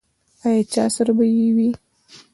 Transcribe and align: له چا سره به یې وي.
له 0.41 0.51
چا 0.73 0.85
سره 0.95 1.11
به 1.17 1.25
یې 1.35 1.49
وي. 1.55 1.69